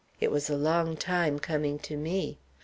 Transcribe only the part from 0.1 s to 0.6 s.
It was a